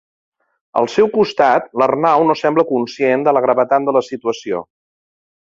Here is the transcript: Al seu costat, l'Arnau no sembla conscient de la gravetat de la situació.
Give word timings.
Al 0.79 0.87
seu 0.93 1.09
costat, 1.17 1.67
l'Arnau 1.81 2.25
no 2.29 2.37
sembla 2.41 2.67
conscient 2.73 3.29
de 3.29 3.37
la 3.39 3.47
gravetat 3.47 3.89
de 3.91 3.99
la 3.99 4.07
situació. 4.11 4.67